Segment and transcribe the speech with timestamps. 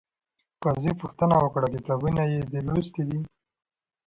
[0.63, 3.05] قاضي پوښتنه وکړه، کتابونه یې دې لوستي؟